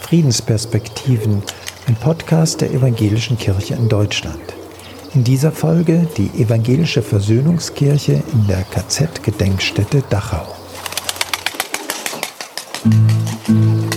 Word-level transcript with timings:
Friedensperspektiven, 0.00 1.42
ein 1.86 1.96
Podcast 1.96 2.62
der 2.62 2.70
Evangelischen 2.70 3.36
Kirche 3.36 3.74
in 3.74 3.88
Deutschland. 3.88 4.40
In 5.14 5.24
dieser 5.24 5.52
Folge 5.52 6.08
die 6.16 6.30
Evangelische 6.40 7.02
Versöhnungskirche 7.02 8.22
in 8.32 8.46
der 8.46 8.62
KZ-Gedenkstätte 8.62 10.02
Dachau. 10.08 10.54
Um 13.48 13.87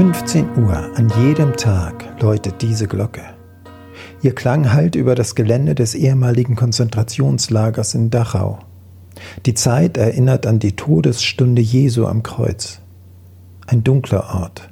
15 0.00 0.56
Uhr 0.56 0.96
an 0.96 1.12
jedem 1.20 1.54
Tag 1.58 2.22
läutet 2.22 2.62
diese 2.62 2.86
Glocke. 2.86 3.20
Ihr 4.22 4.34
Klang 4.34 4.72
hallt 4.72 4.94
über 4.94 5.14
das 5.14 5.34
Gelände 5.34 5.74
des 5.74 5.94
ehemaligen 5.94 6.56
Konzentrationslagers 6.56 7.92
in 7.92 8.08
Dachau. 8.08 8.60
Die 9.44 9.52
Zeit 9.52 9.98
erinnert 9.98 10.46
an 10.46 10.58
die 10.58 10.74
Todesstunde 10.74 11.60
Jesu 11.60 12.06
am 12.06 12.22
Kreuz. 12.22 12.80
Ein 13.66 13.84
dunkler 13.84 14.34
Ort. 14.40 14.70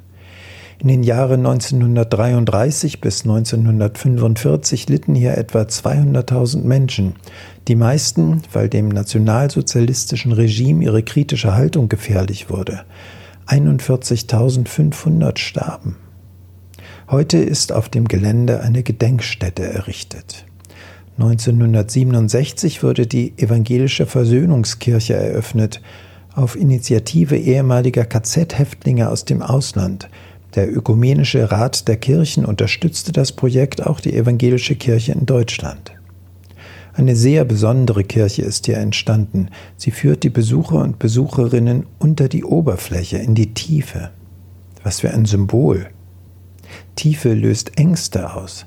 In 0.79 0.87
den 0.87 1.03
Jahren 1.03 1.45
1933 1.45 2.99
bis 2.99 3.21
1945 3.21 4.89
litten 4.89 5.13
hier 5.13 5.37
etwa 5.37 5.61
200.000 5.61 6.63
Menschen, 6.63 7.13
die 7.67 7.75
meisten, 7.75 8.41
weil 8.51 8.67
dem 8.67 8.87
nationalsozialistischen 8.87 10.31
Regime 10.31 10.83
ihre 10.83 11.03
kritische 11.03 11.53
Haltung 11.53 11.87
gefährlich 11.87 12.49
wurde. 12.49 12.81
41.500 13.49 15.39
starben. 15.39 15.95
Heute 17.09 17.39
ist 17.39 17.71
auf 17.71 17.89
dem 17.89 18.07
Gelände 18.07 18.61
eine 18.61 18.83
Gedenkstätte 18.83 19.63
errichtet. 19.63 20.45
1967 21.17 22.83
wurde 22.83 23.07
die 23.07 23.33
Evangelische 23.37 24.05
Versöhnungskirche 24.05 25.15
eröffnet, 25.15 25.81
auf 26.35 26.55
Initiative 26.55 27.35
ehemaliger 27.37 28.05
KZ-Häftlinge 28.05 29.09
aus 29.09 29.25
dem 29.25 29.41
Ausland. 29.41 30.09
Der 30.55 30.71
Ökumenische 30.71 31.51
Rat 31.51 31.87
der 31.87 31.97
Kirchen 31.97 32.45
unterstützte 32.45 33.11
das 33.11 33.31
Projekt 33.31 33.85
auch 33.85 33.99
die 33.99 34.15
Evangelische 34.15 34.75
Kirche 34.75 35.11
in 35.11 35.25
Deutschland. 35.25 35.98
Eine 36.99 37.15
sehr 37.15 37.45
besondere 37.45 38.03
Kirche 38.03 38.41
ist 38.41 38.65
hier 38.65 38.75
entstanden. 38.75 39.51
Sie 39.77 39.89
führt 39.89 40.23
die 40.23 40.29
Besucher 40.29 40.79
und 40.79 40.99
Besucherinnen 40.99 41.85
unter 41.97 42.27
die 42.27 42.43
Oberfläche, 42.43 43.19
in 43.19 43.35
die 43.35 43.53
Tiefe. 43.53 44.09
Was 44.83 44.99
für 44.99 45.11
ein 45.11 45.23
Symbol. 45.23 45.87
Tiefe 46.97 47.33
löst 47.33 47.79
Ängste 47.79 48.33
aus. 48.33 48.65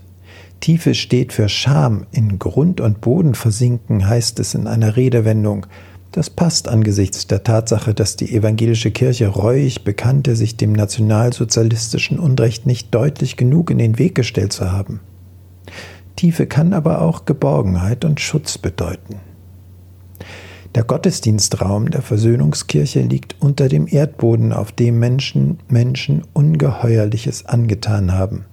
Tiefe 0.61 0.95
steht 0.95 1.35
für 1.35 1.51
Scham. 1.51 2.07
In 2.11 2.39
Grund 2.39 2.81
und 2.81 3.03
Boden 3.03 3.35
versinken 3.35 4.09
heißt 4.09 4.41
es 4.41 4.55
in 4.55 4.67
einer 4.67 4.97
Redewendung. 4.97 5.67
Das 6.11 6.31
passt 6.31 6.69
angesichts 6.69 7.27
der 7.27 7.45
Tatsache, 7.45 7.93
dass 7.93 8.17
die 8.17 8.35
evangelische 8.35 8.93
Kirche 8.93 9.29
reuig 9.29 9.85
bekannte, 9.85 10.37
sich 10.37 10.57
dem 10.57 10.73
nationalsozialistischen 10.73 12.19
Unrecht 12.19 12.65
nicht 12.65 12.95
deutlich 12.95 13.37
genug 13.37 13.69
in 13.69 13.77
den 13.77 13.99
Weg 13.99 14.15
gestellt 14.15 14.55
zu 14.55 14.73
haben. 14.73 15.01
Tiefe 16.17 16.47
kann 16.47 16.73
aber 16.73 17.03
auch 17.03 17.25
Geborgenheit 17.25 18.05
und 18.05 18.20
Schutz 18.20 18.59
bedeuten. 18.59 19.20
Der 20.75 20.85
Gottesdienstraum 20.85 21.91
der 21.91 22.01
Versöhnungskirche 22.01 23.03
liegt 23.03 23.36
unter 23.41 23.69
dem 23.69 23.86
Erdboden, 23.86 24.53
auf 24.53 24.73
dem 24.73 24.98
Menschen 24.98 25.59
Menschen 25.69 26.23
Ungeheuerliches 26.33 27.45
angetan 27.45 28.13
haben. 28.13 28.47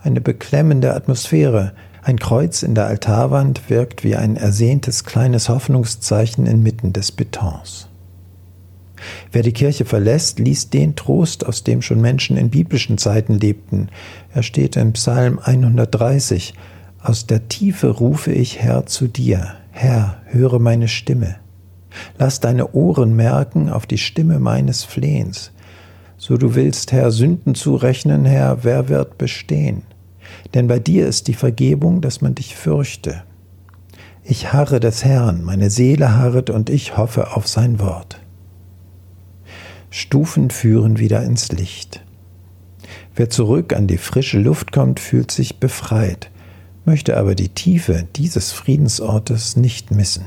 Eine 0.00 0.20
beklemmende 0.20 0.94
Atmosphäre, 0.94 1.72
ein 2.02 2.18
Kreuz 2.18 2.62
in 2.62 2.74
der 2.74 2.86
Altarwand 2.86 3.68
wirkt 3.70 4.04
wie 4.04 4.14
ein 4.14 4.36
ersehntes 4.36 5.04
kleines 5.04 5.48
Hoffnungszeichen 5.48 6.46
inmitten 6.46 6.92
des 6.92 7.10
Betons. 7.10 7.88
Wer 9.32 9.42
die 9.42 9.52
Kirche 9.52 9.84
verlässt, 9.84 10.38
liest 10.38 10.72
den 10.72 10.96
Trost, 10.96 11.46
aus 11.46 11.64
dem 11.64 11.82
schon 11.82 12.00
Menschen 12.00 12.36
in 12.36 12.50
biblischen 12.50 12.98
Zeiten 12.98 13.38
lebten. 13.38 13.88
Er 14.32 14.42
steht 14.42 14.76
in 14.76 14.92
Psalm 14.92 15.38
130. 15.42 16.54
Aus 17.02 17.26
der 17.26 17.48
Tiefe 17.48 17.88
rufe 17.88 18.32
ich 18.32 18.60
Herr 18.60 18.86
zu 18.86 19.08
dir. 19.08 19.54
Herr, 19.70 20.18
höre 20.26 20.58
meine 20.58 20.88
Stimme. 20.88 21.36
Lass 22.18 22.40
deine 22.40 22.72
Ohren 22.72 23.14
merken 23.14 23.68
auf 23.68 23.86
die 23.86 23.98
Stimme 23.98 24.38
meines 24.38 24.84
Flehens. 24.84 25.52
So 26.16 26.36
du 26.36 26.54
willst, 26.54 26.92
Herr, 26.92 27.10
Sünden 27.10 27.54
zurechnen, 27.54 28.24
Herr, 28.24 28.58
wer 28.62 28.88
wird 28.88 29.18
bestehen? 29.18 29.82
Denn 30.54 30.68
bei 30.68 30.78
dir 30.78 31.06
ist 31.06 31.28
die 31.28 31.34
Vergebung, 31.34 32.00
dass 32.00 32.20
man 32.20 32.34
dich 32.34 32.56
fürchte. 32.56 33.22
Ich 34.22 34.52
harre 34.52 34.80
des 34.80 35.04
Herrn, 35.04 35.42
meine 35.42 35.68
Seele 35.68 36.16
harret 36.16 36.48
und 36.48 36.70
ich 36.70 36.96
hoffe 36.96 37.36
auf 37.36 37.46
sein 37.46 37.78
Wort. 37.78 38.20
Stufen 39.96 40.50
führen 40.50 40.98
wieder 40.98 41.22
ins 41.22 41.52
Licht. 41.52 42.00
Wer 43.14 43.30
zurück 43.30 43.72
an 43.72 43.86
die 43.86 43.96
frische 43.96 44.40
Luft 44.40 44.72
kommt, 44.72 44.98
fühlt 44.98 45.30
sich 45.30 45.60
befreit, 45.60 46.32
möchte 46.84 47.16
aber 47.16 47.36
die 47.36 47.50
Tiefe 47.50 48.08
dieses 48.16 48.50
Friedensortes 48.50 49.56
nicht 49.56 49.92
missen. 49.92 50.24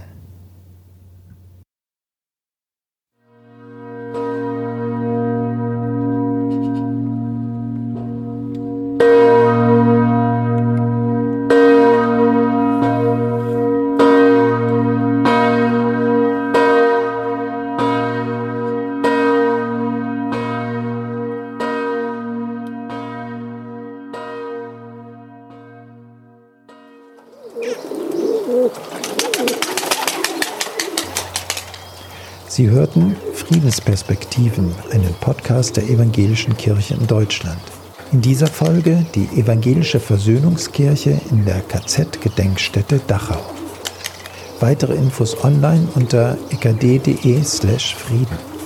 Sie 32.58 32.72
hörten 32.72 33.16
Friedensperspektiven, 33.36 34.74
einen 34.92 35.14
Podcast 35.22 35.78
der 35.78 35.84
Evangelischen 35.84 36.58
Kirche 36.58 36.96
in 36.96 37.06
Deutschland. 37.06 37.62
In 38.12 38.20
dieser 38.20 38.48
Folge 38.48 39.06
die 39.14 39.28
Evangelische 39.40 40.00
Versöhnungskirche 40.00 41.22
in 41.30 41.46
der 41.46 41.62
KZ-Gedenkstätte 41.62 43.00
Dachau. 43.06 43.44
Weitere 44.60 44.96
Infos 44.96 45.44
online 45.44 45.88
unter 45.94 46.36
ekd.de/frieden. 46.50 48.57